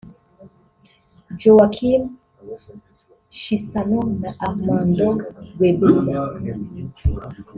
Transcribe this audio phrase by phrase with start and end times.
[1.39, 2.01] Joachim
[3.37, 5.07] Chissano na Armando
[5.57, 6.13] Guebuza